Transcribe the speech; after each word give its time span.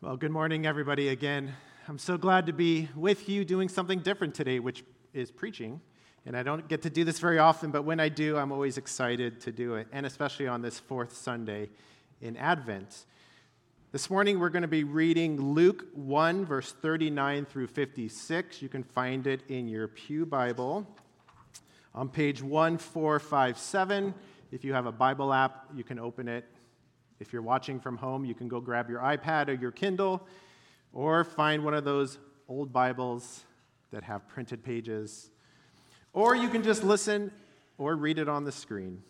Well, 0.00 0.16
good 0.16 0.30
morning, 0.30 0.64
everybody, 0.64 1.08
again. 1.08 1.52
I'm 1.88 1.98
so 1.98 2.16
glad 2.16 2.46
to 2.46 2.52
be 2.52 2.88
with 2.94 3.28
you 3.28 3.44
doing 3.44 3.68
something 3.68 3.98
different 3.98 4.32
today, 4.32 4.60
which 4.60 4.84
is 5.12 5.32
preaching. 5.32 5.80
And 6.24 6.36
I 6.36 6.44
don't 6.44 6.68
get 6.68 6.82
to 6.82 6.90
do 6.90 7.02
this 7.02 7.18
very 7.18 7.40
often, 7.40 7.72
but 7.72 7.82
when 7.82 7.98
I 7.98 8.08
do, 8.08 8.36
I'm 8.36 8.52
always 8.52 8.78
excited 8.78 9.40
to 9.40 9.50
do 9.50 9.74
it, 9.74 9.88
and 9.90 10.06
especially 10.06 10.46
on 10.46 10.62
this 10.62 10.78
fourth 10.78 11.16
Sunday 11.16 11.68
in 12.20 12.36
Advent. 12.36 13.06
This 13.90 14.08
morning, 14.08 14.38
we're 14.38 14.50
going 14.50 14.62
to 14.62 14.68
be 14.68 14.84
reading 14.84 15.40
Luke 15.40 15.86
1, 15.94 16.46
verse 16.46 16.70
39 16.80 17.46
through 17.46 17.66
56. 17.66 18.62
You 18.62 18.68
can 18.68 18.84
find 18.84 19.26
it 19.26 19.40
in 19.48 19.66
your 19.66 19.88
Pew 19.88 20.24
Bible 20.24 20.86
on 21.92 22.08
page 22.08 22.40
1457. 22.40 24.14
If 24.52 24.62
you 24.62 24.74
have 24.74 24.86
a 24.86 24.92
Bible 24.92 25.32
app, 25.32 25.66
you 25.74 25.82
can 25.82 25.98
open 25.98 26.28
it 26.28 26.44
if 27.20 27.32
you're 27.32 27.42
watching 27.42 27.80
from 27.80 27.96
home, 27.96 28.24
you 28.24 28.34
can 28.34 28.48
go 28.48 28.60
grab 28.60 28.88
your 28.88 29.00
iPad 29.00 29.48
or 29.48 29.54
your 29.54 29.72
Kindle 29.72 30.26
or 30.92 31.24
find 31.24 31.64
one 31.64 31.74
of 31.74 31.84
those 31.84 32.18
old 32.48 32.72
Bibles 32.72 33.44
that 33.90 34.04
have 34.04 34.26
printed 34.28 34.62
pages. 34.62 35.30
Or 36.12 36.34
you 36.34 36.48
can 36.48 36.62
just 36.62 36.84
listen 36.84 37.32
or 37.76 37.96
read 37.96 38.18
it 38.18 38.28
on 38.28 38.44
the 38.44 38.52
screen. 38.52 39.02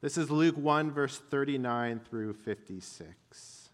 This 0.00 0.18
is 0.18 0.30
Luke 0.30 0.56
1, 0.56 0.90
verse 0.90 1.18
39 1.30 2.00
through 2.08 2.34
56. 2.34 3.68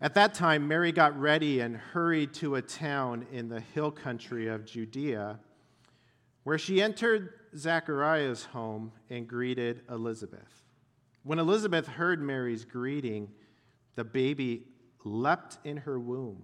At 0.00 0.14
that 0.14 0.32
time, 0.32 0.66
Mary 0.66 0.92
got 0.92 1.18
ready 1.20 1.60
and 1.60 1.76
hurried 1.76 2.32
to 2.34 2.54
a 2.54 2.62
town 2.62 3.26
in 3.30 3.48
the 3.48 3.60
hill 3.60 3.90
country 3.90 4.48
of 4.48 4.64
Judea, 4.64 5.38
where 6.44 6.56
she 6.56 6.80
entered 6.80 7.34
Zachariah's 7.56 8.44
home 8.44 8.92
and 9.08 9.26
greeted 9.26 9.82
Elizabeth. 9.90 10.62
When 11.22 11.38
Elizabeth 11.38 11.86
heard 11.86 12.22
Mary's 12.22 12.64
greeting, 12.64 13.30
the 13.94 14.04
baby 14.04 14.64
leapt 15.04 15.58
in 15.64 15.78
her 15.78 15.98
womb, 15.98 16.42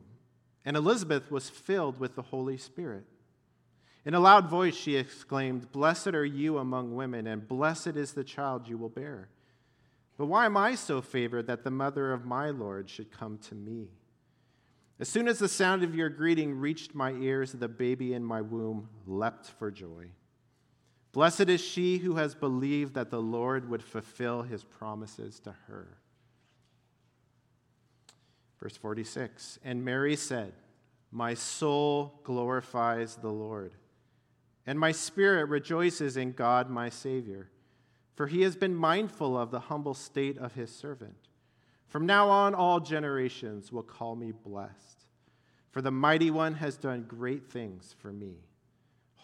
and 0.65 0.77
Elizabeth 0.77 1.31
was 1.31 1.49
filled 1.49 1.99
with 1.99 2.15
the 2.15 2.23
Holy 2.23 2.57
Spirit. 2.57 3.05
In 4.05 4.15
a 4.15 4.21
loud 4.21 4.49
voice, 4.49 4.77
she 4.77 4.97
exclaimed, 4.97 5.73
Blessed 5.73 6.09
are 6.09 6.25
you 6.25 6.59
among 6.59 6.95
women, 6.95 7.27
and 7.27 7.47
blessed 7.47 7.97
is 7.97 8.13
the 8.13 8.25
child 8.25 8.69
you 8.69 8.79
will 8.79 8.89
bear. 8.89 9.29
But 10.17 10.27
why 10.27 10.47
am 10.47 10.57
I 10.57 10.75
so 10.75 11.03
favored 11.03 11.47
that 11.47 11.65
the 11.65 11.71
mother 11.71 12.13
of 12.13 12.25
my 12.25 12.51
Lord 12.51 12.89
should 12.89 13.11
come 13.11 13.39
to 13.49 13.55
me? 13.55 13.89
As 14.99 15.09
soon 15.09 15.29
as 15.29 15.39
the 15.39 15.49
sound 15.49 15.83
of 15.83 15.95
your 15.95 16.09
greeting 16.09 16.59
reached 16.59 16.95
my 16.95 17.13
ears, 17.13 17.53
the 17.53 17.69
baby 17.69 18.15
in 18.15 18.25
my 18.25 18.41
womb 18.41 18.89
leapt 19.07 19.47
for 19.59 19.71
joy. 19.71 20.11
Blessed 21.17 21.49
is 21.49 21.63
she 21.63 21.97
who 21.97 22.17
has 22.17 22.35
believed 22.35 22.93
that 22.93 23.09
the 23.09 23.23
Lord 23.23 23.71
would 23.71 23.83
fulfill 23.83 24.43
his 24.43 24.65
promises 24.65 25.41
to 25.41 25.55
her. 25.67 25.97
Verse 28.61 28.77
46 28.77 29.59
And 29.65 29.83
Mary 29.83 30.15
said, 30.15 30.53
My 31.11 31.33
soul 31.33 32.21
glorifies 32.23 33.17
the 33.17 33.31
Lord, 33.31 33.73
and 34.67 34.79
my 34.79 34.93
spirit 34.93 35.47
rejoices 35.47 36.19
in 36.19 36.33
God 36.33 36.69
my 36.69 36.91
Savior, 36.91 37.49
for 38.15 38.27
he 38.27 38.43
has 38.43 38.55
been 38.55 38.75
mindful 38.75 39.39
of 39.39 39.51
the 39.51 39.61
humble 39.61 39.95
state 39.95 40.37
of 40.37 40.53
his 40.53 40.71
servant. 40.71 41.31
From 41.89 42.05
now 42.05 42.29
on, 42.29 42.55
all 42.55 42.79
generations 42.79 43.73
will 43.73 43.83
call 43.83 44.17
me 44.17 44.33
blessed, 44.33 45.07
for 45.71 45.81
the 45.81 45.91
mighty 45.91 46.31
one 46.31 46.57
has 46.57 46.77
done 46.77 47.07
great 47.09 47.51
things 47.51 47.97
for 47.99 48.13
me. 48.13 48.35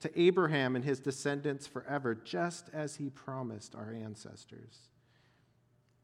to 0.00 0.20
Abraham 0.20 0.76
and 0.76 0.84
his 0.84 0.98
descendants 0.98 1.66
forever, 1.66 2.14
just 2.14 2.70
as 2.72 2.96
he 2.96 3.10
promised 3.10 3.74
our 3.74 3.92
ancestors. 3.92 4.88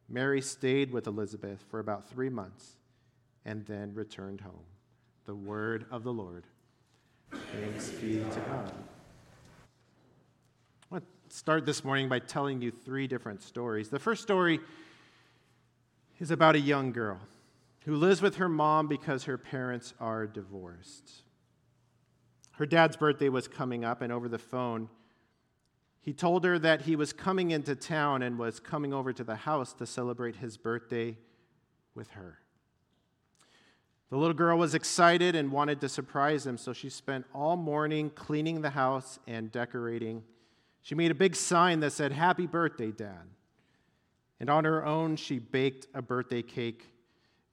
Mary 0.08 0.40
stayed 0.40 0.92
with 0.92 1.06
Elizabeth 1.06 1.64
for 1.68 1.80
about 1.80 2.08
three 2.08 2.28
months 2.28 2.76
and 3.44 3.64
then 3.66 3.94
returned 3.94 4.40
home. 4.42 4.64
The 5.24 5.34
word 5.34 5.86
of 5.90 6.04
the 6.04 6.12
Lord. 6.12 6.44
Thanks 7.30 7.88
be 7.90 8.18
to 8.18 8.40
God. 8.48 8.72
I 10.82 10.94
want 10.94 11.04
to 11.28 11.36
start 11.36 11.66
this 11.66 11.82
morning 11.82 12.08
by 12.08 12.20
telling 12.20 12.62
you 12.62 12.70
three 12.70 13.06
different 13.06 13.42
stories. 13.42 13.88
The 13.88 13.98
first 13.98 14.22
story 14.22 14.60
is 16.20 16.30
about 16.30 16.54
a 16.54 16.60
young 16.60 16.92
girl 16.92 17.18
who 17.84 17.96
lives 17.96 18.22
with 18.22 18.36
her 18.36 18.48
mom 18.48 18.86
because 18.86 19.24
her 19.24 19.38
parents 19.38 19.94
are 19.98 20.26
divorced. 20.26 21.22
Her 22.56 22.66
dad's 22.66 22.96
birthday 22.96 23.28
was 23.28 23.48
coming 23.48 23.84
up, 23.84 24.00
and 24.00 24.12
over 24.12 24.28
the 24.28 24.38
phone, 24.38 24.88
he 26.00 26.12
told 26.12 26.44
her 26.44 26.58
that 26.58 26.82
he 26.82 26.96
was 26.96 27.12
coming 27.12 27.50
into 27.50 27.74
town 27.74 28.22
and 28.22 28.38
was 28.38 28.60
coming 28.60 28.94
over 28.94 29.12
to 29.12 29.24
the 29.24 29.36
house 29.36 29.72
to 29.74 29.86
celebrate 29.86 30.36
his 30.36 30.56
birthday 30.56 31.18
with 31.94 32.10
her. 32.10 32.38
The 34.08 34.16
little 34.16 34.34
girl 34.34 34.56
was 34.56 34.74
excited 34.74 35.34
and 35.34 35.52
wanted 35.52 35.80
to 35.80 35.88
surprise 35.88 36.46
him, 36.46 36.56
so 36.56 36.72
she 36.72 36.88
spent 36.88 37.26
all 37.34 37.56
morning 37.56 38.08
cleaning 38.08 38.62
the 38.62 38.70
house 38.70 39.18
and 39.26 39.50
decorating. 39.52 40.22
She 40.80 40.94
made 40.94 41.10
a 41.10 41.14
big 41.14 41.34
sign 41.34 41.80
that 41.80 41.92
said, 41.92 42.12
Happy 42.12 42.46
birthday, 42.46 42.92
Dad. 42.92 43.28
And 44.38 44.48
on 44.48 44.64
her 44.64 44.86
own, 44.86 45.16
she 45.16 45.40
baked 45.40 45.88
a 45.92 46.00
birthday 46.00 46.42
cake 46.42 46.86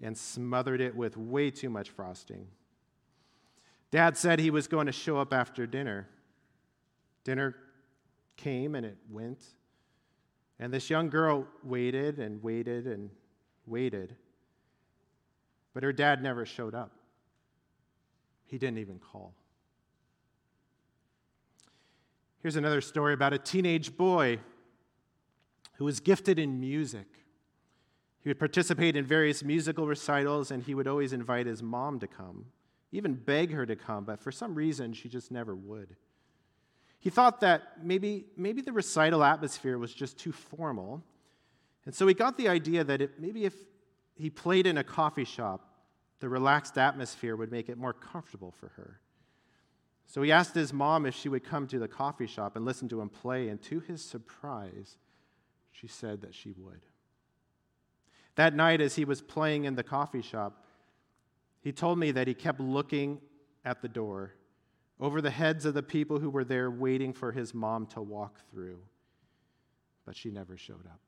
and 0.01 0.17
smothered 0.17 0.79
it 0.79 0.95
with 0.95 1.17
way 1.17 1.49
too 1.49 1.69
much 1.69 1.89
frosting. 1.89 2.47
Dad 3.93 4.17
said 4.17 4.39
he 4.39 4.49
was 4.49 4.67
going 4.67 4.87
to 4.87 4.91
show 4.91 5.19
up 5.19 5.31
after 5.31 5.67
dinner. 5.67 6.07
Dinner 7.23 7.55
came 8.35 8.73
and 8.73 8.87
it 8.87 8.97
went. 9.07 9.43
And 10.57 10.73
this 10.73 10.89
young 10.89 11.11
girl 11.11 11.45
waited 11.63 12.17
and 12.17 12.41
waited 12.41 12.87
and 12.87 13.11
waited. 13.67 14.15
But 15.75 15.83
her 15.83 15.93
dad 15.93 16.23
never 16.23 16.43
showed 16.43 16.73
up. 16.73 16.91
He 18.45 18.57
didn't 18.57 18.79
even 18.79 18.97
call. 18.97 19.35
Here's 22.41 22.55
another 22.55 22.81
story 22.81 23.13
about 23.13 23.33
a 23.33 23.37
teenage 23.37 23.95
boy 23.95 24.39
who 25.73 25.85
was 25.85 25.99
gifted 25.99 26.39
in 26.39 26.59
music. 26.59 27.05
He 28.23 28.29
would 28.31 28.39
participate 28.39 28.95
in 28.95 29.05
various 29.05 29.43
musical 29.43 29.85
recitals, 29.85 30.49
and 30.49 30.63
he 30.63 30.73
would 30.73 30.87
always 30.87 31.13
invite 31.13 31.45
his 31.45 31.61
mom 31.61 31.99
to 31.99 32.07
come 32.07 32.45
even 32.93 33.15
beg 33.15 33.51
her 33.51 33.65
to 33.65 33.75
come, 33.75 34.05
but 34.05 34.19
for 34.19 34.31
some 34.31 34.55
reason 34.55 34.93
she 34.93 35.09
just 35.09 35.31
never 35.31 35.55
would. 35.55 35.95
He 36.99 37.09
thought 37.09 37.41
that 37.41 37.83
maybe, 37.83 38.27
maybe 38.37 38.61
the 38.61 38.71
recital 38.71 39.23
atmosphere 39.23 39.77
was 39.77 39.93
just 39.93 40.17
too 40.17 40.31
formal. 40.31 41.03
And 41.85 41.93
so 41.93 42.07
he 42.07 42.13
got 42.13 42.37
the 42.37 42.47
idea 42.47 42.83
that 42.85 43.01
it, 43.01 43.19
maybe 43.19 43.43
if 43.43 43.53
he 44.15 44.29
played 44.29 44.67
in 44.67 44.77
a 44.77 44.83
coffee 44.83 45.25
shop, 45.25 45.67
the 46.19 46.29
relaxed 46.29 46.77
atmosphere 46.77 47.35
would 47.35 47.51
make 47.51 47.67
it 47.67 47.77
more 47.77 47.91
comfortable 47.91 48.51
for 48.51 48.69
her. 48.77 49.01
So 50.05 50.21
he 50.21 50.31
asked 50.31 50.53
his 50.53 50.71
mom 50.71 51.05
if 51.05 51.15
she 51.15 51.27
would 51.27 51.43
come 51.43 51.67
to 51.67 51.79
the 51.79 51.87
coffee 51.87 52.27
shop 52.27 52.55
and 52.55 52.63
listen 52.63 52.87
to 52.89 53.01
him 53.01 53.09
play, 53.09 53.49
and 53.49 53.61
to 53.63 53.79
his 53.79 54.01
surprise, 54.01 54.97
she 55.71 55.87
said 55.87 56.21
that 56.21 56.35
she 56.35 56.53
would. 56.53 56.81
That 58.35 58.55
night, 58.55 58.79
as 58.79 58.95
he 58.95 59.03
was 59.03 59.21
playing 59.21 59.65
in 59.65 59.75
the 59.75 59.83
coffee 59.83 60.21
shop, 60.21 60.65
he 61.63 61.71
told 61.71 61.98
me 61.98 62.12
that 62.12 62.27
he 62.27 62.33
kept 62.33 62.60
looking 62.60 63.19
at 63.65 63.81
the 63.81 63.88
door 63.88 64.36
over 65.00 65.21
the 65.21 65.31
heads 65.31 65.65
of 65.65 65.74
the 65.74 65.83
people 65.83 66.19
who 66.19 66.30
were 66.30 66.44
there 66.44 66.69
waiting 66.69 67.13
for 67.13 67.31
his 67.31 67.54
mom 67.54 67.86
to 67.88 68.01
walk 68.01 68.38
through, 68.51 68.80
but 70.06 70.15
she 70.15 70.30
never 70.30 70.57
showed 70.57 70.86
up. 70.86 71.00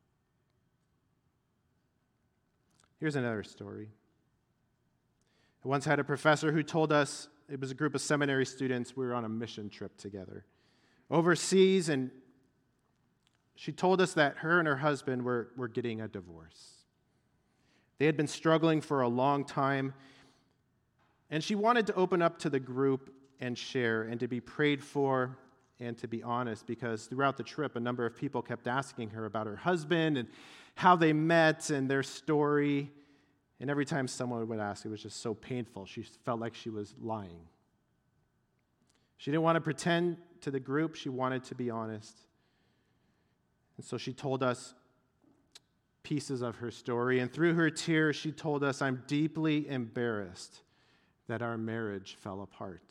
Here's 3.00 3.16
another 3.16 3.44
story. 3.44 3.90
I 5.64 5.68
once 5.68 5.86
had 5.86 6.00
a 6.00 6.04
professor 6.04 6.52
who 6.52 6.64
told 6.64 6.92
us 6.92 7.28
it 7.50 7.60
was 7.60 7.70
a 7.70 7.76
group 7.76 7.94
of 7.94 8.02
seminary 8.02 8.46
students, 8.46 8.96
we 8.96 9.06
were 9.06 9.14
on 9.14 9.26
a 9.26 9.30
mission 9.30 9.70
trip 9.70 9.98
together 9.98 10.46
overseas, 11.10 11.90
and 11.90 12.12
she 13.56 13.72
told 13.72 14.02
us 14.02 14.14
that 14.14 14.38
her 14.38 14.60
and 14.60 14.68
her 14.68 14.78
husband 14.78 15.24
were, 15.24 15.50
were 15.56 15.68
getting 15.68 16.02
a 16.02 16.08
divorce. 16.08 16.86
They 17.98 18.06
had 18.06 18.18
been 18.18 18.28
struggling 18.28 18.82
for 18.82 19.02
a 19.02 19.08
long 19.08 19.46
time 19.46 19.94
and 21.30 21.44
she 21.44 21.56
wanted 21.56 21.88
to 21.88 21.96
open 21.96 22.22
up 22.22 22.40
to 22.40 22.50
the 22.50 22.60
group 22.60 23.14
and 23.40 23.58
share 23.58 24.04
and 24.04 24.20
to 24.20 24.28
be 24.28 24.40
prayed 24.40 24.84
for 24.84 25.38
and 25.80 25.98
to 25.98 26.08
be 26.08 26.24
honest 26.24 26.66
because 26.68 27.06
throughout 27.06 27.38
the 27.38 27.44
trip, 27.44 27.76
a 27.76 27.80
number 27.80 28.06
of 28.06 28.16
people 28.16 28.42
kept 28.42 28.68
asking 28.68 29.10
her 29.10 29.26
about 29.26 29.48
her 29.48 29.56
husband 29.56 30.18
and 30.18 30.28
how 30.76 30.96
they 30.96 31.14
met 31.14 31.70
and 31.70 31.90
their 31.90 32.04
story. 32.04 32.92
And 33.60 33.70
every 33.70 33.86
time 33.86 34.08
someone 34.08 34.48
would 34.48 34.60
ask, 34.60 34.86
it 34.86 34.90
was 34.90 35.02
just 35.02 35.22
so 35.22 35.34
painful. 35.34 35.86
She 35.86 36.04
felt 36.24 36.40
like 36.40 36.54
she 36.54 36.70
was 36.70 36.94
lying. 37.02 37.42
She 39.18 39.32
didn't 39.32 39.44
want 39.44 39.56
to 39.56 39.62
pretend 39.62 40.18
to 40.42 40.52
the 40.52 40.60
group, 40.60 40.96
she 40.96 41.10
wanted 41.10 41.44
to 41.46 41.56
be 41.56 41.70
honest. 41.70 42.16
And 43.78 43.86
so 43.86 43.98
she 43.98 44.14
told 44.14 44.44
us 44.44 44.74
pieces 46.04 46.42
of 46.42 46.58
her 46.58 46.70
story. 46.70 47.20
And 47.20 47.34
through 47.34 47.56
her 47.56 47.70
tears, 47.70 48.16
she 48.16 48.32
told 48.32 48.64
us, 48.64 48.82
I'm 48.82 49.04
deeply 49.08 49.68
embarrassed 49.68 50.62
that 51.28 51.42
our 51.42 51.58
marriage 51.58 52.18
fell 52.22 52.42
apart. 52.42 52.84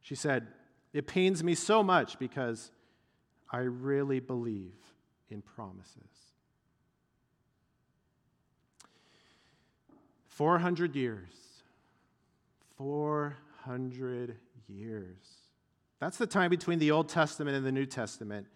She 0.00 0.14
said, 0.14 0.48
It 0.92 1.06
pains 1.06 1.42
me 1.42 1.54
so 1.54 1.82
much 1.82 2.18
because 2.18 2.70
I 3.50 3.58
really 3.58 4.20
believe 4.20 4.74
in 5.30 5.42
promises. 5.42 6.24
400 10.28 10.96
years. 10.96 11.30
400 12.76 14.36
years. 14.68 15.16
That's 16.00 16.18
the 16.18 16.26
time 16.26 16.50
between 16.50 16.80
the 16.80 16.90
Old 16.90 17.08
Testament 17.08 17.56
and 17.56 17.64
the 17.64 17.72
New 17.72 17.86
Testament, 17.86 18.46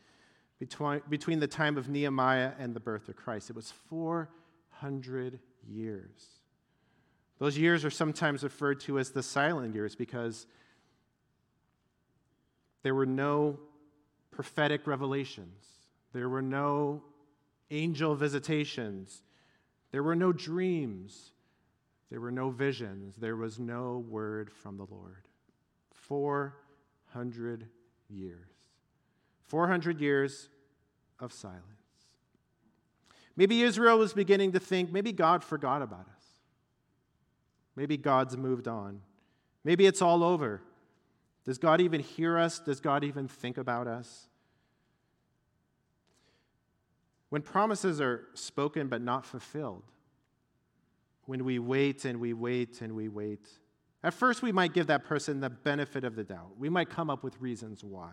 between, 0.59 1.01
between 1.09 1.39
the 1.39 1.47
time 1.47 1.79
of 1.79 1.89
Nehemiah 1.89 2.53
and 2.59 2.75
the 2.75 2.81
birth 2.81 3.09
of 3.09 3.17
Christ. 3.17 3.49
It 3.49 3.57
was 3.57 3.73
400 3.89 5.39
years. 5.67 6.11
Those 7.39 7.57
years 7.57 7.85
are 7.85 7.91
sometimes 7.91 8.43
referred 8.43 8.81
to 8.81 8.99
as 8.99 9.11
the 9.11 9.23
silent 9.23 9.75
years 9.75 9.95
because 9.95 10.47
there 12.83 12.95
were 12.95 13.07
no 13.07 13.59
prophetic 14.31 14.87
revelations, 14.87 15.67
there 16.13 16.29
were 16.29 16.43
no 16.43 17.03
angel 17.71 18.15
visitations, 18.15 19.23
there 19.91 20.03
were 20.03 20.17
no 20.17 20.33
dreams, 20.33 21.33
there 22.11 22.21
were 22.21 22.31
no 22.31 22.51
visions, 22.51 23.15
there 23.17 23.37
was 23.37 23.59
no 23.59 24.05
word 24.09 24.51
from 24.51 24.77
the 24.77 24.87
Lord. 24.91 25.29
400 25.93 27.67
years. 28.09 28.51
400 29.47 30.01
years 30.01 30.49
of 31.21 31.33
silence. 31.33 31.65
Maybe 33.37 33.63
Israel 33.63 33.99
was 33.99 34.13
beginning 34.13 34.53
to 34.53 34.61
think 34.61 34.93
maybe 34.93 35.13
God 35.13 35.45
forgot 35.45 35.83
about 35.83 36.07
us. 36.17 36.18
Maybe 37.79 37.97
God's 37.97 38.37
moved 38.37 38.67
on. 38.67 39.03
Maybe 39.63 39.87
it's 39.87 40.03
all 40.03 40.25
over. 40.25 40.61
Does 41.45 41.59
God 41.59 41.81
even 41.81 42.01
hear 42.01 42.37
us? 42.37 42.59
Does 42.59 42.81
God 42.81 43.05
even 43.05 43.29
think 43.29 43.57
about 43.57 43.87
us? 43.87 44.27
When 47.29 47.41
promises 47.41 48.01
are 48.01 48.25
spoken 48.35 48.89
but 48.89 49.01
not 49.01 49.25
fulfilled, 49.25 49.85
when 51.27 51.45
we 51.45 51.61
wait 51.61 52.05
and 52.05 52.19
we 52.19 52.33
wait 52.33 52.83
and 52.83 52.97
we 52.97 53.07
wait, 53.07 53.47
at 54.03 54.13
first 54.13 54.43
we 54.43 54.51
might 54.51 54.73
give 54.73 54.89
that 54.89 55.05
person 55.05 55.39
the 55.39 55.51
benefit 55.51 56.03
of 56.03 56.17
the 56.17 56.25
doubt. 56.25 56.59
We 56.59 56.69
might 56.69 56.91
come 56.91 57.09
up 57.09 57.23
with 57.23 57.41
reasons 57.41 57.85
why. 57.85 58.11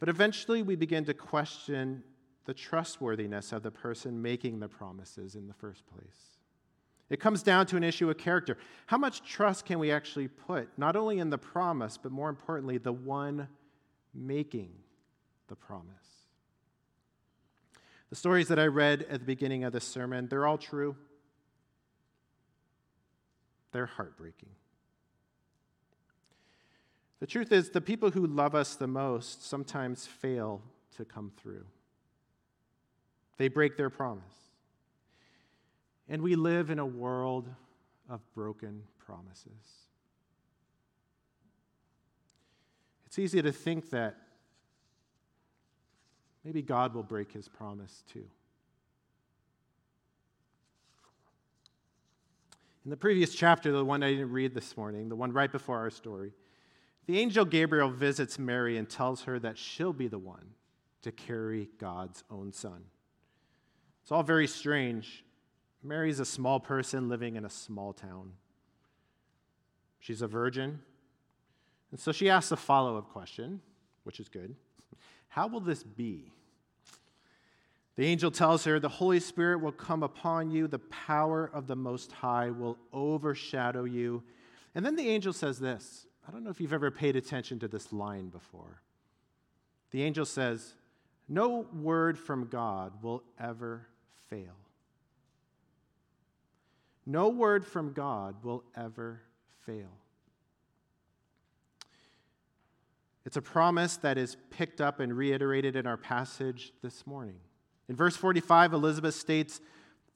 But 0.00 0.08
eventually 0.08 0.64
we 0.64 0.74
begin 0.74 1.04
to 1.04 1.14
question 1.14 2.02
the 2.46 2.54
trustworthiness 2.54 3.52
of 3.52 3.62
the 3.62 3.70
person 3.70 4.20
making 4.20 4.58
the 4.58 4.68
promises 4.68 5.36
in 5.36 5.46
the 5.46 5.54
first 5.54 5.86
place. 5.86 6.37
It 7.10 7.20
comes 7.20 7.42
down 7.42 7.66
to 7.66 7.76
an 7.76 7.84
issue 7.84 8.10
of 8.10 8.18
character. 8.18 8.58
How 8.86 8.98
much 8.98 9.22
trust 9.22 9.64
can 9.64 9.78
we 9.78 9.90
actually 9.90 10.28
put, 10.28 10.68
not 10.76 10.94
only 10.94 11.18
in 11.18 11.30
the 11.30 11.38
promise, 11.38 11.96
but 11.96 12.12
more 12.12 12.28
importantly, 12.28 12.76
the 12.76 12.92
one 12.92 13.48
making 14.12 14.72
the 15.48 15.56
promise? 15.56 15.94
The 18.10 18.16
stories 18.16 18.48
that 18.48 18.58
I 18.58 18.66
read 18.66 19.06
at 19.10 19.20
the 19.20 19.26
beginning 19.26 19.64
of 19.64 19.72
this 19.72 19.84
sermon, 19.84 20.28
they're 20.28 20.46
all 20.46 20.58
true. 20.58 20.96
They're 23.72 23.86
heartbreaking. 23.86 24.50
The 27.20 27.26
truth 27.26 27.52
is, 27.52 27.70
the 27.70 27.80
people 27.80 28.10
who 28.10 28.26
love 28.26 28.54
us 28.54 28.76
the 28.76 28.86
most 28.86 29.46
sometimes 29.46 30.06
fail 30.06 30.62
to 30.96 31.04
come 31.04 31.32
through. 31.36 31.64
They 33.38 33.48
break 33.48 33.76
their 33.76 33.90
promise. 33.90 34.24
And 36.08 36.22
we 36.22 36.36
live 36.36 36.70
in 36.70 36.78
a 36.78 36.86
world 36.86 37.48
of 38.08 38.20
broken 38.34 38.82
promises. 38.98 39.86
It's 43.06 43.18
easy 43.18 43.42
to 43.42 43.52
think 43.52 43.90
that 43.90 44.16
maybe 46.44 46.62
God 46.62 46.94
will 46.94 47.02
break 47.02 47.32
his 47.32 47.48
promise 47.48 48.04
too. 48.10 48.24
In 52.84 52.90
the 52.90 52.96
previous 52.96 53.34
chapter, 53.34 53.70
the 53.70 53.84
one 53.84 54.02
I 54.02 54.10
didn't 54.12 54.32
read 54.32 54.54
this 54.54 54.76
morning, 54.76 55.10
the 55.10 55.16
one 55.16 55.32
right 55.32 55.52
before 55.52 55.76
our 55.76 55.90
story, 55.90 56.32
the 57.06 57.18
angel 57.18 57.44
Gabriel 57.44 57.90
visits 57.90 58.38
Mary 58.38 58.78
and 58.78 58.88
tells 58.88 59.24
her 59.24 59.38
that 59.40 59.58
she'll 59.58 59.92
be 59.92 60.08
the 60.08 60.18
one 60.18 60.54
to 61.02 61.12
carry 61.12 61.68
God's 61.78 62.24
own 62.30 62.52
son. 62.52 62.84
It's 64.02 64.12
all 64.12 64.22
very 64.22 64.46
strange 64.46 65.24
Mary's 65.82 66.20
a 66.20 66.24
small 66.24 66.60
person 66.60 67.08
living 67.08 67.36
in 67.36 67.44
a 67.44 67.50
small 67.50 67.92
town. 67.92 68.32
She's 70.00 70.22
a 70.22 70.26
virgin. 70.26 70.80
And 71.90 72.00
so 72.00 72.12
she 72.12 72.28
asks 72.28 72.52
a 72.52 72.56
follow 72.56 72.98
up 72.98 73.10
question, 73.10 73.60
which 74.04 74.20
is 74.20 74.28
good 74.28 74.54
How 75.28 75.46
will 75.46 75.60
this 75.60 75.82
be? 75.82 76.32
The 77.96 78.06
angel 78.06 78.30
tells 78.30 78.64
her, 78.64 78.78
The 78.78 78.88
Holy 78.88 79.18
Spirit 79.18 79.58
will 79.58 79.72
come 79.72 80.02
upon 80.02 80.50
you, 80.50 80.68
the 80.68 80.78
power 80.78 81.50
of 81.52 81.66
the 81.66 81.76
Most 81.76 82.12
High 82.12 82.50
will 82.50 82.78
overshadow 82.92 83.84
you. 83.84 84.22
And 84.74 84.86
then 84.86 84.94
the 84.94 85.08
angel 85.08 85.32
says 85.32 85.58
this 85.58 86.06
I 86.26 86.30
don't 86.30 86.44
know 86.44 86.50
if 86.50 86.60
you've 86.60 86.72
ever 86.72 86.90
paid 86.90 87.16
attention 87.16 87.58
to 87.60 87.68
this 87.68 87.92
line 87.92 88.28
before. 88.28 88.82
The 89.90 90.02
angel 90.02 90.26
says, 90.26 90.74
No 91.28 91.66
word 91.72 92.18
from 92.18 92.46
God 92.48 93.02
will 93.02 93.22
ever 93.40 93.86
fail. 94.28 94.54
No 97.08 97.30
word 97.30 97.66
from 97.66 97.94
God 97.94 98.44
will 98.44 98.62
ever 98.76 99.22
fail. 99.64 99.88
It's 103.24 103.38
a 103.38 103.42
promise 103.42 103.96
that 103.96 104.18
is 104.18 104.36
picked 104.50 104.82
up 104.82 105.00
and 105.00 105.16
reiterated 105.16 105.74
in 105.74 105.86
our 105.86 105.96
passage 105.96 106.70
this 106.82 107.06
morning. 107.06 107.40
In 107.88 107.96
verse 107.96 108.14
45, 108.14 108.74
Elizabeth 108.74 109.14
states, 109.14 109.62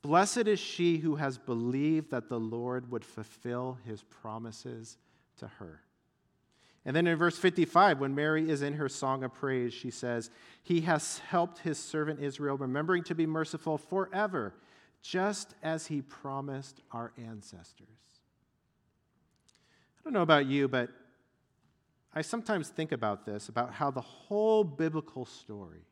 Blessed 0.03 0.47
is 0.47 0.61
she 0.61 0.99
who 0.99 1.17
has 1.17 1.39
believed 1.39 2.11
that 2.11 2.29
the 2.29 2.39
Lord 2.39 2.91
would 2.93 3.07
fulfill 3.07 3.79
his 3.87 4.03
promises 4.03 4.99
to 5.39 5.47
her. 5.47 5.81
And 6.85 6.95
then 6.95 7.07
in 7.07 7.17
verse 7.17 7.39
55, 7.39 8.01
when 8.01 8.15
Mary 8.15 8.51
is 8.51 8.61
in 8.61 8.75
her 8.75 8.91
song 8.91 9.25
of 9.25 9.33
praise, 9.33 9.73
she 9.73 9.91
says, 9.91 10.31
He 10.63 10.83
has 10.83 11.21
helped 11.21 11.61
his 11.61 11.79
servant 11.79 12.21
Israel, 12.21 12.59
remembering 12.59 13.03
to 13.05 13.15
be 13.15 13.25
merciful 13.25 13.79
forever 13.79 14.53
just 15.03 15.55
as 15.63 15.87
he 15.87 16.01
promised 16.01 16.81
our 16.93 17.13
ancestors. 17.19 17.89
I 19.99 20.05
don't 20.05 20.13
know 20.13 20.23
about 20.23 20.47
you, 20.47 20.69
but 20.69 20.91
I 22.15 22.23
sometimes 22.23 22.69
think 22.69 22.93
about 22.93 23.27
this 23.27 23.49
about 23.49 23.73
how 23.73 23.91
the 23.91 24.01
whole 24.01 24.65
biblical 24.65 25.25
story, 25.25 25.85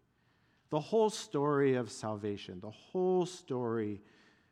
the 0.70 0.80
whole 0.80 1.10
story 1.10 1.74
of 1.74 1.90
salvation, 1.90 2.60
the 2.60 2.70
whole 2.70 3.26
story, 3.26 4.00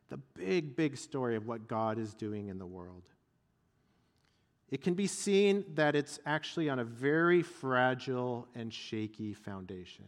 the 0.08 0.16
big, 0.16 0.74
big 0.74 0.96
story 0.96 1.36
of 1.36 1.46
what 1.46 1.68
God 1.68 1.98
is 1.98 2.14
doing 2.14 2.48
in 2.48 2.58
the 2.58 2.66
world, 2.66 3.02
it 4.70 4.82
can 4.82 4.94
be 4.94 5.06
seen 5.06 5.64
that 5.74 5.94
it's 5.94 6.18
actually 6.26 6.68
on 6.68 6.78
a 6.78 6.84
very 6.84 7.42
fragile 7.42 8.48
and 8.54 8.72
shaky 8.72 9.32
foundation. 9.32 10.04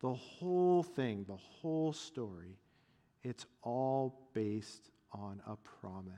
The 0.00 0.12
whole 0.12 0.82
thing, 0.82 1.24
the 1.26 1.36
whole 1.36 1.92
story, 1.92 2.58
it's 3.28 3.46
all 3.62 4.28
based 4.34 4.90
on 5.12 5.40
a 5.46 5.56
promise. 5.80 6.12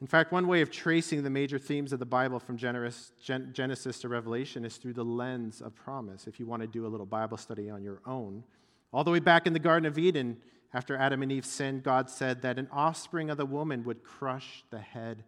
In 0.00 0.06
fact, 0.06 0.30
one 0.30 0.46
way 0.46 0.60
of 0.60 0.70
tracing 0.70 1.22
the 1.22 1.30
major 1.30 1.58
themes 1.58 1.92
of 1.92 1.98
the 1.98 2.04
Bible 2.04 2.38
from 2.38 2.58
Genesis 2.58 3.98
to 4.00 4.08
Revelation 4.08 4.64
is 4.66 4.76
through 4.76 4.92
the 4.92 5.04
lens 5.04 5.62
of 5.62 5.74
promise. 5.74 6.26
If 6.26 6.38
you 6.38 6.46
want 6.46 6.60
to 6.60 6.66
do 6.66 6.84
a 6.84 6.88
little 6.88 7.06
Bible 7.06 7.38
study 7.38 7.70
on 7.70 7.82
your 7.82 8.02
own, 8.04 8.44
all 8.92 9.04
the 9.04 9.10
way 9.10 9.20
back 9.20 9.46
in 9.46 9.54
the 9.54 9.58
Garden 9.58 9.86
of 9.86 9.98
Eden, 9.98 10.36
after 10.74 10.96
Adam 10.96 11.22
and 11.22 11.32
Eve 11.32 11.46
sinned, 11.46 11.82
God 11.82 12.10
said 12.10 12.42
that 12.42 12.58
an 12.58 12.68
offspring 12.70 13.30
of 13.30 13.38
the 13.38 13.46
woman 13.46 13.84
would 13.84 14.02
crush 14.02 14.64
the 14.70 14.80
head 14.80 15.24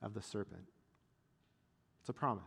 of 0.00 0.14
the 0.14 0.22
serpent. 0.22 0.64
It's 2.00 2.08
a 2.08 2.14
promise. 2.14 2.44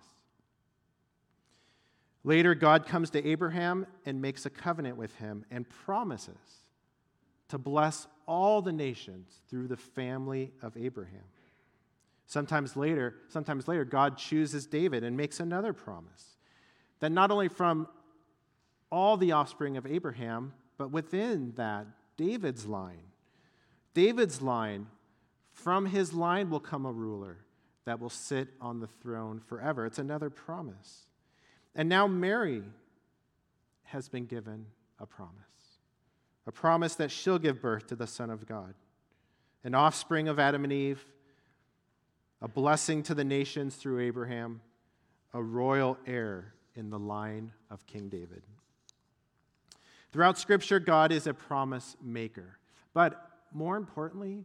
Later, 2.24 2.54
God 2.54 2.86
comes 2.86 3.10
to 3.12 3.26
Abraham 3.26 3.88
and 4.06 4.22
makes 4.22 4.46
a 4.46 4.50
covenant 4.50 4.98
with 4.98 5.16
him 5.16 5.46
and 5.50 5.70
promises 5.70 6.66
to 7.48 7.58
bless 7.58 8.08
all 8.28 8.62
the 8.62 8.74
nations 8.74 9.42
through 9.50 9.68
the 9.68 9.78
family 9.78 10.52
of 10.62 10.76
Abraham. 10.78 11.24
Sometimes 12.28 12.76
later, 12.76 13.16
sometimes 13.30 13.68
later, 13.68 13.86
God 13.86 14.18
chooses 14.18 14.68
David 14.68 15.04
and 15.04 15.18
makes 15.18 15.40
another 15.40 15.74
promise 15.74 16.38
that 17.00 17.12
not 17.12 17.32
only 17.32 17.48
from 17.48 17.88
all 18.92 19.18
the 19.18 19.32
offspring 19.32 19.78
of 19.78 19.88
Abraham, 19.88 20.54
but 20.78 20.92
within 20.92 21.54
that, 21.56 21.88
David's 22.18 22.66
line. 22.66 23.02
David's 23.94 24.42
line, 24.42 24.88
from 25.52 25.88
his 25.88 26.14
line 26.14 26.50
will 26.50 26.60
come 26.60 26.86
a 26.86 26.92
ruler 26.92 27.38
that 27.86 28.00
will 28.00 28.10
sit 28.10 28.50
on 28.62 28.80
the 28.80 28.88
throne 28.88 29.40
forever. 29.40 29.86
It's 29.86 30.00
another 30.00 30.30
promise. 30.30 31.09
And 31.80 31.88
now 31.88 32.08
Mary 32.08 32.62
has 33.84 34.10
been 34.10 34.26
given 34.26 34.66
a 35.00 35.06
promise 35.06 35.36
a 36.46 36.52
promise 36.52 36.96
that 36.96 37.10
she'll 37.10 37.40
give 37.40 37.62
birth 37.62 37.88
to 37.88 37.96
the 37.96 38.08
Son 38.08 38.30
of 38.30 38.46
God, 38.46 38.74
an 39.64 39.76
offspring 39.76 40.28
of 40.28 40.40
Adam 40.40 40.64
and 40.66 40.74
Eve, 40.74 41.06
a 42.42 42.50
blessing 42.50 43.02
to 43.04 43.14
the 43.14 43.24
nations 43.24 43.76
through 43.76 44.00
Abraham, 44.02 44.60
a 45.34 45.42
royal 45.42 45.98
heir 46.06 46.54
in 46.76 46.90
the 46.90 47.00
line 47.00 47.52
of 47.70 47.86
King 47.86 48.10
David. 48.10 48.42
Throughout 50.12 50.38
Scripture, 50.38 50.80
God 50.80 51.14
is 51.14 51.28
a 51.28 51.34
promise 51.34 51.96
maker. 52.04 52.58
But 52.94 53.30
more 53.54 53.78
importantly, 53.78 54.44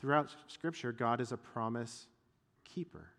throughout 0.00 0.30
Scripture, 0.46 0.92
God 0.92 1.20
is 1.20 1.32
a 1.32 1.38
promise 1.38 2.06
keeper. 2.62 3.14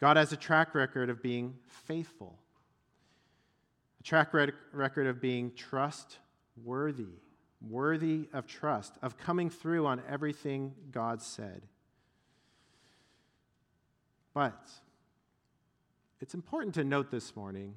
God 0.00 0.16
has 0.16 0.32
a 0.32 0.36
track 0.36 0.74
record 0.74 1.10
of 1.10 1.22
being 1.22 1.54
faithful, 1.66 2.38
a 4.00 4.02
track 4.02 4.32
record 4.32 5.06
of 5.06 5.20
being 5.20 5.52
trustworthy, 5.54 7.18
worthy 7.60 8.28
of 8.32 8.46
trust, 8.46 8.94
of 9.02 9.18
coming 9.18 9.50
through 9.50 9.86
on 9.86 10.00
everything 10.08 10.74
God 10.92 11.20
said. 11.20 11.62
But 14.34 14.70
it's 16.20 16.34
important 16.34 16.74
to 16.76 16.84
note 16.84 17.10
this 17.10 17.34
morning 17.34 17.74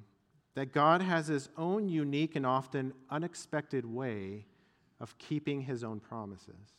that 0.54 0.72
God 0.72 1.02
has 1.02 1.26
his 1.26 1.48
own 1.56 1.88
unique 1.88 2.36
and 2.36 2.46
often 2.46 2.92
unexpected 3.10 3.84
way 3.84 4.46
of 5.00 5.18
keeping 5.18 5.62
his 5.62 5.82
own 5.82 5.98
promises. 5.98 6.76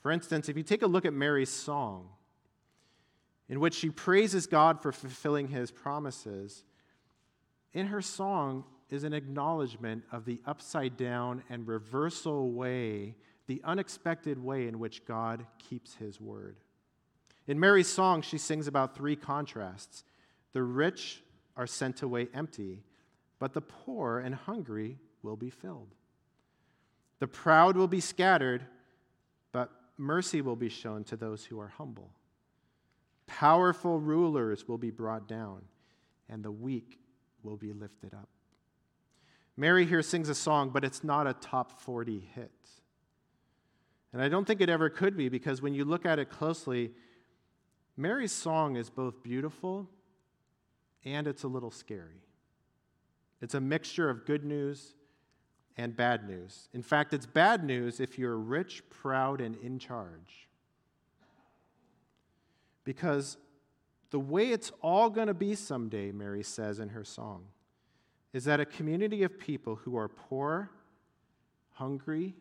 For 0.00 0.10
instance, 0.10 0.48
if 0.48 0.56
you 0.56 0.62
take 0.62 0.82
a 0.82 0.86
look 0.86 1.06
at 1.06 1.14
Mary's 1.14 1.50
song, 1.50 2.10
in 3.50 3.58
which 3.58 3.74
she 3.74 3.90
praises 3.90 4.46
God 4.46 4.80
for 4.80 4.92
fulfilling 4.92 5.48
his 5.48 5.72
promises, 5.72 6.62
in 7.72 7.88
her 7.88 8.00
song 8.00 8.64
is 8.88 9.02
an 9.02 9.12
acknowledgement 9.12 10.04
of 10.12 10.24
the 10.24 10.40
upside 10.46 10.96
down 10.96 11.42
and 11.50 11.66
reversal 11.66 12.52
way, 12.52 13.16
the 13.48 13.60
unexpected 13.64 14.42
way 14.42 14.68
in 14.68 14.78
which 14.78 15.04
God 15.04 15.44
keeps 15.58 15.96
his 15.96 16.20
word. 16.20 16.58
In 17.48 17.58
Mary's 17.58 17.88
song, 17.88 18.22
she 18.22 18.38
sings 18.38 18.68
about 18.68 18.94
three 18.94 19.16
contrasts 19.16 20.04
the 20.52 20.62
rich 20.62 21.22
are 21.56 21.66
sent 21.66 22.02
away 22.02 22.28
empty, 22.32 22.82
but 23.38 23.52
the 23.52 23.60
poor 23.60 24.18
and 24.18 24.34
hungry 24.34 24.98
will 25.22 25.36
be 25.36 25.50
filled. 25.50 25.94
The 27.18 27.28
proud 27.28 27.76
will 27.76 27.88
be 27.88 28.00
scattered, 28.00 28.64
but 29.52 29.70
mercy 29.96 30.40
will 30.40 30.56
be 30.56 30.68
shown 30.68 31.04
to 31.04 31.16
those 31.16 31.44
who 31.44 31.60
are 31.60 31.68
humble. 31.68 32.10
Powerful 33.38 34.00
rulers 34.00 34.66
will 34.66 34.76
be 34.76 34.90
brought 34.90 35.28
down, 35.28 35.62
and 36.28 36.42
the 36.42 36.50
weak 36.50 36.98
will 37.44 37.56
be 37.56 37.72
lifted 37.72 38.12
up. 38.12 38.28
Mary 39.56 39.86
here 39.86 40.02
sings 40.02 40.28
a 40.28 40.34
song, 40.34 40.70
but 40.70 40.84
it's 40.84 41.04
not 41.04 41.28
a 41.28 41.34
top 41.34 41.80
40 41.80 42.28
hit. 42.34 42.50
And 44.12 44.20
I 44.20 44.28
don't 44.28 44.44
think 44.44 44.60
it 44.60 44.68
ever 44.68 44.90
could 44.90 45.16
be 45.16 45.28
because 45.28 45.62
when 45.62 45.74
you 45.74 45.84
look 45.84 46.04
at 46.04 46.18
it 46.18 46.28
closely, 46.28 46.90
Mary's 47.96 48.32
song 48.32 48.74
is 48.74 48.90
both 48.90 49.22
beautiful 49.22 49.88
and 51.04 51.28
it's 51.28 51.44
a 51.44 51.48
little 51.48 51.70
scary. 51.70 52.24
It's 53.40 53.54
a 53.54 53.60
mixture 53.60 54.10
of 54.10 54.26
good 54.26 54.44
news 54.44 54.94
and 55.76 55.96
bad 55.96 56.28
news. 56.28 56.68
In 56.74 56.82
fact, 56.82 57.14
it's 57.14 57.26
bad 57.26 57.62
news 57.62 58.00
if 58.00 58.18
you're 58.18 58.36
rich, 58.36 58.82
proud, 58.90 59.40
and 59.40 59.56
in 59.56 59.78
charge. 59.78 60.49
Because 62.90 63.36
the 64.10 64.18
way 64.18 64.50
it's 64.50 64.72
all 64.82 65.10
going 65.10 65.28
to 65.28 65.34
be 65.34 65.54
someday, 65.54 66.10
Mary 66.10 66.42
says 66.42 66.80
in 66.80 66.88
her 66.88 67.04
song, 67.04 67.44
is 68.32 68.46
that 68.46 68.58
a 68.58 68.64
community 68.64 69.22
of 69.22 69.38
people 69.38 69.76
who 69.76 69.96
are 69.96 70.08
poor, 70.08 70.72
hungry, 71.74 72.34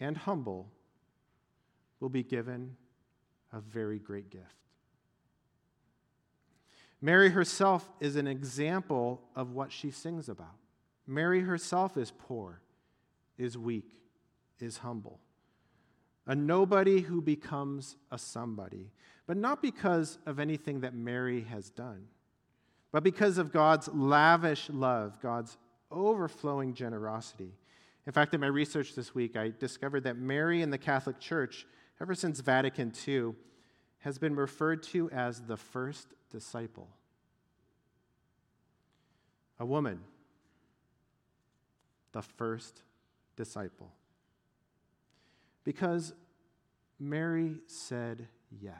and 0.00 0.16
humble 0.16 0.72
will 2.00 2.08
be 2.08 2.24
given 2.24 2.76
a 3.52 3.60
very 3.60 4.00
great 4.00 4.28
gift. 4.28 4.56
Mary 7.00 7.30
herself 7.30 7.88
is 8.00 8.16
an 8.16 8.26
example 8.26 9.22
of 9.36 9.52
what 9.52 9.70
she 9.70 9.92
sings 9.92 10.28
about. 10.28 10.56
Mary 11.06 11.42
herself 11.42 11.96
is 11.96 12.12
poor, 12.18 12.60
is 13.38 13.56
weak, 13.56 14.00
is 14.58 14.78
humble. 14.78 15.20
A 16.28 16.34
nobody 16.34 17.00
who 17.00 17.22
becomes 17.22 17.96
a 18.10 18.18
somebody, 18.18 18.92
but 19.26 19.38
not 19.38 19.62
because 19.62 20.18
of 20.26 20.38
anything 20.38 20.80
that 20.80 20.94
Mary 20.94 21.40
has 21.40 21.70
done, 21.70 22.04
but 22.92 23.02
because 23.02 23.38
of 23.38 23.50
God's 23.50 23.88
lavish 23.88 24.68
love, 24.68 25.20
God's 25.20 25.56
overflowing 25.90 26.74
generosity. 26.74 27.54
In 28.06 28.12
fact, 28.12 28.34
in 28.34 28.42
my 28.42 28.46
research 28.46 28.94
this 28.94 29.14
week, 29.14 29.36
I 29.36 29.52
discovered 29.58 30.04
that 30.04 30.18
Mary 30.18 30.60
in 30.60 30.70
the 30.70 30.78
Catholic 30.78 31.18
Church, 31.18 31.66
ever 32.00 32.14
since 32.14 32.40
Vatican 32.40 32.92
II, 33.06 33.32
has 34.00 34.18
been 34.18 34.36
referred 34.36 34.82
to 34.84 35.10
as 35.10 35.40
the 35.40 35.56
first 35.56 36.08
disciple. 36.30 36.88
A 39.58 39.66
woman, 39.66 40.00
the 42.12 42.22
first 42.22 42.82
disciple. 43.34 43.92
Because 45.64 46.12
Mary 46.98 47.56
said 47.66 48.28
yes. 48.50 48.74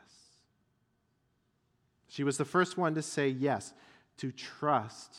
She 2.09 2.25
was 2.25 2.39
the 2.39 2.45
first 2.45 2.79
one 2.79 2.95
to 2.95 3.03
say 3.03 3.29
yes, 3.29 3.75
to 4.19 4.33
trust 4.33 5.19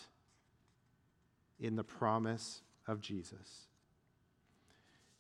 in 1.60 1.76
the 1.76 1.84
promise 1.84 2.62
of 2.88 3.02
Jesus. 3.02 3.68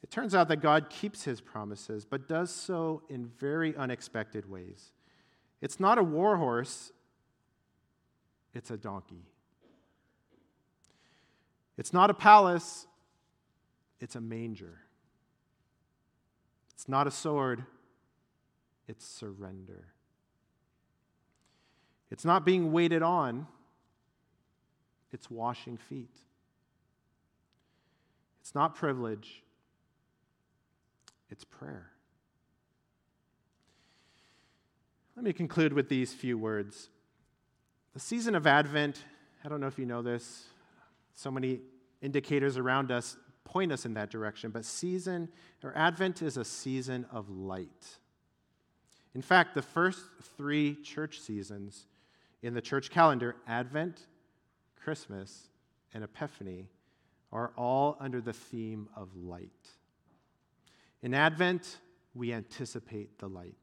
It 0.02 0.10
turns 0.10 0.34
out 0.34 0.48
that 0.48 0.62
God 0.62 0.90
keeps 0.90 1.24
his 1.24 1.42
promises, 1.42 2.06
but 2.06 2.28
does 2.28 2.52
so 2.52 3.04
in 3.10 3.28
very 3.38 3.76
unexpected 3.76 4.50
ways. 4.50 4.92
It's 5.62 5.80
not 5.80 5.98
a 5.98 6.04
war 6.04 6.38
horse, 6.38 6.92
it's 8.54 8.72
a 8.72 8.78
donkey. 8.78 9.26
It's 11.78 11.94
not 11.94 12.10
a 12.10 12.14
palace, 12.14 12.88
it's 14.00 14.16
a 14.16 14.22
manger. 14.22 14.80
It's 16.80 16.88
not 16.88 17.08
a 17.08 17.12
sword, 17.12 17.66
it's 18.88 19.06
surrender. 19.06 19.84
It's 22.10 22.24
not 22.24 22.46
being 22.46 22.72
waited 22.72 23.04
on, 23.04 23.48
it's 25.12 25.30
washing 25.30 25.76
feet. 25.76 26.16
It's 28.40 28.56
not 28.56 28.76
privilege, 28.76 29.44
it's 31.30 31.44
prayer. 31.44 31.92
Let 35.18 35.26
me 35.26 35.34
conclude 35.34 35.74
with 35.74 35.90
these 35.90 36.14
few 36.14 36.38
words. 36.38 36.88
The 37.94 38.00
season 38.00 38.36
of 38.36 38.48
Advent, 38.48 39.04
I 39.44 39.50
don't 39.50 39.60
know 39.60 39.68
if 39.68 39.78
you 39.78 39.86
know 39.86 40.02
this, 40.02 40.46
so 41.14 41.30
many 41.30 41.60
indicators 42.02 42.56
around 42.56 42.90
us 42.90 43.18
point 43.50 43.72
us 43.72 43.84
in 43.86 43.96
that 43.96 44.12
direction, 44.12 44.52
but 44.52 44.64
season 44.64 45.28
or 45.64 45.76
Advent 45.76 46.22
is 46.22 46.38
a 46.38 46.46
season 46.46 47.06
of 47.12 47.30
light. 47.30 47.98
In 49.16 49.24
fact, 49.24 49.56
the 49.56 49.62
first 49.62 50.02
three 50.38 50.76
church 50.76 51.20
seasons 51.20 51.88
in 52.44 52.54
the 52.54 52.62
church 52.62 52.92
calendar, 52.92 53.36
Advent, 53.48 54.06
Christmas, 54.82 55.50
and 55.94 56.04
Epiphany, 56.04 56.70
are 57.32 57.52
all 57.58 57.98
under 58.00 58.22
the 58.22 58.34
theme 58.34 58.88
of 58.96 59.10
light. 59.16 59.50
In 61.02 61.16
Advent, 61.16 61.80
we 62.14 62.32
anticipate 62.32 63.18
the 63.18 63.28
light. 63.28 63.56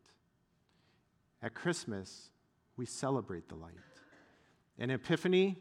At 1.43 1.55
Christmas, 1.55 2.31
we 2.77 2.87
celebrate 2.87 3.49
the 3.49 3.55
light. 3.55 3.75
In 4.79 4.91
Epiphany, 4.91 5.57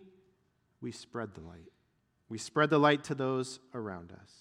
we 0.81 0.91
spread 0.91 1.35
the 1.35 1.41
light. 1.41 1.71
We 2.29 2.37
spread 2.37 2.69
the 2.69 2.79
light 2.79 3.03
to 3.05 3.15
those 3.15 3.59
around 3.73 4.11
us. 4.11 4.31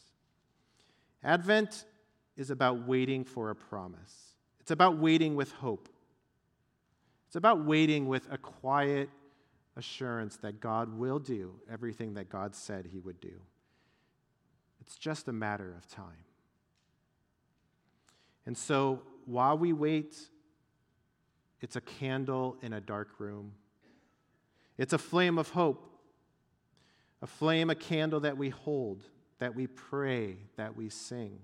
Advent 1.23 1.85
is 2.37 2.51
about 2.51 2.87
waiting 2.87 3.25
for 3.25 3.51
a 3.51 3.55
promise, 3.55 4.35
it's 4.61 4.71
about 4.71 4.99
waiting 4.99 5.35
with 5.35 5.53
hope. 5.53 5.89
It's 7.27 7.37
about 7.37 7.65
waiting 7.65 8.07
with 8.07 8.29
a 8.31 8.39
quiet 8.39 9.11
assurance 9.77 10.37
that 10.37 10.61
God 10.61 10.97
will 10.97 11.19
do 11.19 11.55
everything 11.69 12.15
that 12.15 12.29
God 12.29 12.55
said 12.55 12.87
he 12.87 13.01
would 13.01 13.21
do. 13.21 13.41
It's 14.81 14.97
just 14.97 15.27
a 15.27 15.33
matter 15.33 15.75
of 15.77 15.89
time. 15.89 16.25
And 18.47 18.57
so 18.57 19.03
while 19.25 19.59
we 19.59 19.73
wait, 19.73 20.17
it's 21.61 21.77
a 21.77 21.81
candle 21.81 22.57
in 22.63 22.73
a 22.73 22.81
dark 22.81 23.19
room. 23.19 23.53
It's 24.77 24.93
a 24.93 24.99
flame 24.99 25.39
of 25.39 25.51
hope. 25.51 25.94
A 27.23 27.27
flame, 27.27 27.71
a 27.71 27.75
candle 27.75 28.21
that 28.21 28.37
we 28.37 28.51
hold, 28.51 29.05
that 29.39 29.55
we 29.55 29.67
pray, 29.67 30.37
that 30.57 30.77
we 30.77 30.89
sing, 30.89 31.39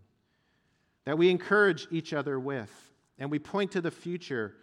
that 1.04 1.18
we 1.18 1.30
encourage 1.30 1.86
each 1.90 2.12
other 2.12 2.38
with, 2.38 2.70
and 3.18 3.30
we 3.30 3.38
point 3.38 3.72
to 3.72 3.80
the 3.80 3.90
future 3.90 4.54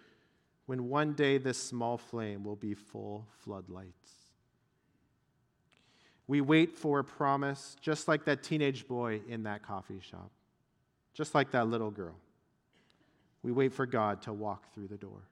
when 0.66 0.90
one 0.90 1.14
day 1.14 1.38
this 1.38 1.62
small 1.62 1.98
flame 1.98 2.44
will 2.44 2.56
be 2.56 2.74
full 2.74 3.28
floodlights. 3.44 4.12
We 6.28 6.42
wait 6.42 6.76
for 6.76 7.00
a 7.00 7.04
promise, 7.04 7.78
just 7.82 8.08
like 8.08 8.26
that 8.26 8.44
teenage 8.44 8.88
boy 8.88 9.22
in 9.30 9.44
that 9.44 9.64
coffee 9.64 10.02
shop, 10.02 10.30
just 11.14 11.34
like 11.34 11.52
that 11.52 11.68
little 11.68 11.90
girl. 11.90 12.16
We 13.44 13.52
wait 13.54 13.74
for 13.74 13.86
God 13.86 14.22
to 14.24 14.34
walk 14.34 14.74
through 14.74 14.88
the 14.88 14.98
door. 14.98 15.24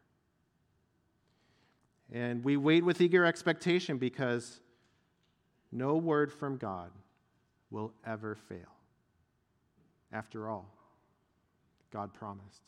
And 2.13 2.43
we 2.43 2.55
wait 2.55 2.85
with 2.85 3.01
eager 3.01 3.25
expectation 3.25 3.97
because 3.97 4.61
no 5.75 5.97
word 5.97 6.31
from 6.31 6.57
God 6.57 6.89
will 7.69 7.91
ever 8.05 8.35
fail. 8.35 8.59
After 10.11 10.47
all, 10.47 10.73
God 11.91 12.13
promised. 12.13 12.61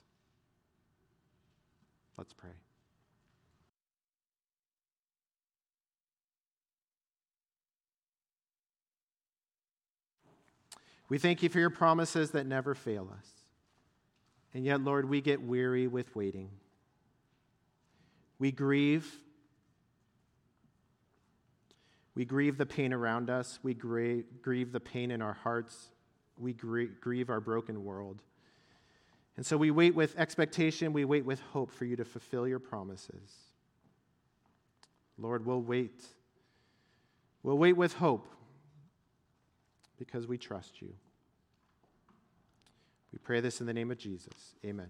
Let's 2.17 2.33
pray. 2.33 2.49
We 11.09 11.17
thank 11.17 11.41
you 11.41 11.47
for 11.47 11.59
your 11.59 11.69
promises 11.69 12.31
that 12.31 12.45
never 12.45 12.75
fail 12.75 13.09
us. 13.17 13.27
And 14.53 14.65
yet, 14.65 14.81
Lord, 14.81 15.07
we 15.07 15.21
get 15.21 15.41
weary 15.41 15.87
with 15.87 16.13
waiting. 16.15 16.49
We 18.39 18.51
grieve. 18.51 19.09
We 22.17 22.25
grieve 22.25 22.57
the 22.57 22.65
pain 22.65 22.93
around 22.93 23.29
us. 23.29 23.59
We 23.61 23.75
grieve 23.75 24.71
the 24.71 24.79
pain 24.79 25.11
in 25.11 25.21
our 25.21 25.33
hearts. 25.33 25.91
We 26.39 26.51
grieve 26.51 27.29
our 27.29 27.39
broken 27.39 27.85
world. 27.85 28.23
And 29.35 29.45
so 29.45 29.55
we 29.55 29.69
wait 29.69 29.93
with 29.93 30.17
expectation, 30.17 30.93
we 30.93 31.05
wait 31.05 31.25
with 31.25 31.39
hope 31.39 31.69
for 31.69 31.85
you 31.85 31.95
to 31.95 32.03
fulfill 32.03 32.47
your 32.47 32.57
promises. 32.57 33.35
Lord, 35.19 35.45
we'll 35.45 35.61
wait. 35.61 36.05
We'll 37.43 37.59
wait 37.59 37.77
with 37.77 37.93
hope 37.93 38.27
because 39.99 40.25
we 40.25 40.39
trust 40.39 40.81
you. 40.81 40.95
We 43.13 43.19
pray 43.19 43.41
this 43.41 43.61
in 43.61 43.67
the 43.67 43.75
name 43.75 43.91
of 43.91 43.99
Jesus. 43.99 44.55
Amen. 44.65 44.89